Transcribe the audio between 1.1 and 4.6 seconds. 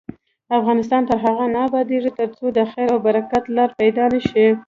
هغو نه ابادیږي، ترڅو د خیر او برکت لاره پیدا نشي.